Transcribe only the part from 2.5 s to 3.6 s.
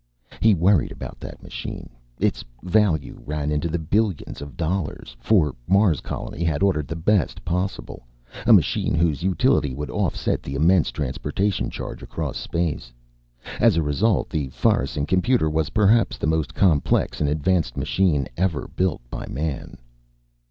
value ran